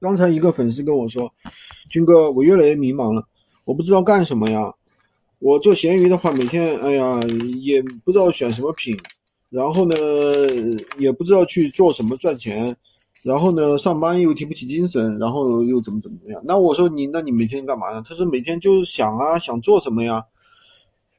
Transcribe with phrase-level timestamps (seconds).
[0.00, 1.30] 刚才一个粉丝跟我说
[1.90, 3.22] ：“军哥，我越来越迷茫了，
[3.66, 4.72] 我不知道干什么呀。
[5.40, 7.20] 我做闲鱼的话，每天哎呀
[7.60, 8.96] 也不知道选什么品，
[9.50, 9.94] 然后呢
[10.98, 12.74] 也不知道去做什么赚钱，
[13.22, 16.40] 然后呢上班又提不起精神，然后又怎么怎么样。
[16.46, 18.02] 那我说你，那你每天干嘛呢？
[18.08, 20.24] 他说每天就是想啊，想做什么呀？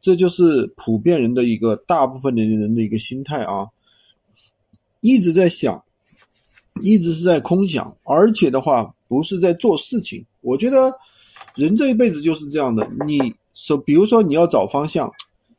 [0.00, 3.68] 这就是普遍人的一个大部分的人的一个心态啊，
[5.02, 5.84] 一直在想。”
[6.82, 10.24] 一直是在空想，而且的话不是在做事情。
[10.40, 10.92] 我觉得
[11.54, 12.88] 人这一辈子就是这样的。
[13.06, 15.10] 你首，比如说你要找方向，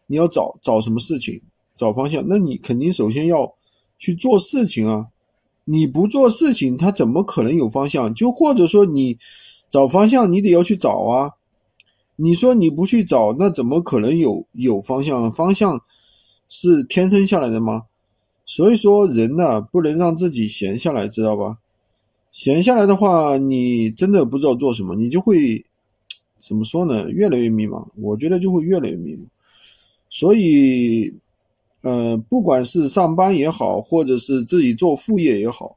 [0.07, 1.39] 你要找找什么事情，
[1.75, 3.51] 找方向，那你肯定首先要
[3.99, 5.05] 去做事情啊。
[5.63, 8.13] 你不做事情，他怎么可能有方向？
[8.15, 9.17] 就或者说你
[9.69, 11.29] 找方向，你得要去找啊。
[12.15, 15.31] 你说你不去找，那怎么可能有有方向？
[15.31, 15.79] 方向
[16.49, 17.83] 是天生下来的吗？
[18.45, 21.57] 所以说，人呢不能让自己闲下来，知道吧？
[22.31, 25.63] 闲下来的话，你真的不知道做什么，你就会
[26.39, 27.09] 怎么说呢？
[27.11, 27.85] 越来越迷茫。
[27.95, 29.25] 我觉得就会越来越迷茫。
[30.09, 31.13] 所以，
[31.81, 35.75] 呃，不管是上班也好，或者是自己做副业也好，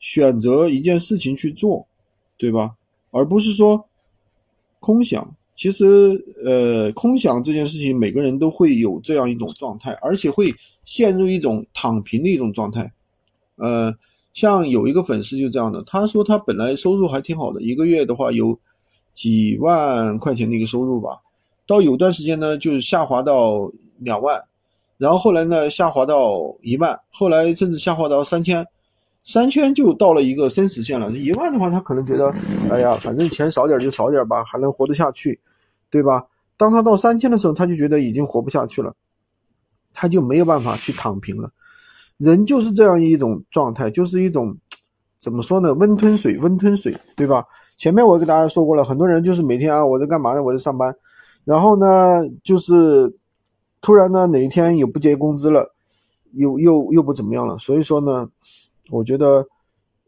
[0.00, 1.86] 选择一件事情去做，
[2.36, 2.74] 对吧？
[3.10, 3.84] 而不是说
[4.80, 5.32] 空想。
[5.58, 5.84] 其实，
[6.44, 12.88] 呃，空想这件事情，每个人都会有这样一种状态，而且会陷入一种躺平的一种状态。
[13.56, 13.92] 呃，
[14.34, 18.56] 像有一个粉丝就这样的，他说他本来收入还挺好的，一个月的话有
[19.12, 21.18] 几万块钱的一个收入吧，
[21.66, 24.40] 到有段时间呢就是下滑到两万，
[24.96, 28.64] 然后后来呢下滑到一万，后来甚至下滑到三千。
[29.24, 32.32] 三千就到了一个生死线了，一万的话，他可能觉得，
[32.70, 35.38] 哎呀，反正钱少点就少点吧，还能活得下去，
[35.90, 36.24] 对吧？
[36.56, 38.94] 当他到三千的时候，他就觉得已经活不下去了，
[39.92, 41.50] 他就没有办法去躺平了。
[42.16, 44.56] 人就是这样一种状态，就是一种
[45.18, 45.72] 怎么说呢？
[45.74, 47.44] 温吞水，温吞水，对吧？
[47.76, 50.42] 前面我给大家说过了，很多人就是每天啊，我在干嘛呢？
[50.42, 50.94] 我在上班，
[51.44, 53.16] 然后呢，就是
[53.80, 55.72] 突然呢，哪一天也不结工资了，
[56.32, 58.28] 又又又不怎么样了，所以说呢。
[58.90, 59.46] 我觉得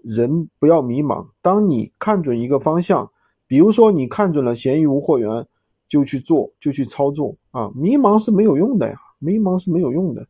[0.02, 1.28] 人不要迷茫。
[1.42, 3.06] 当你看准一个方向，
[3.46, 5.46] 比如说你看准了闲鱼无货源，
[5.90, 7.70] 就去做，就去操作啊！
[7.74, 10.24] 迷茫是没有用的呀，迷茫是没有用的，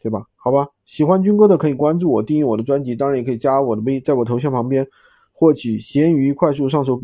[0.00, 0.22] 对吧？
[0.36, 4.86] 好吧，喜欢军哥的可以关注我，订阅我的专辑，当然也可以加我的微，在我头像旁边
[5.32, 6.96] 获取闲鱼快速上手笔。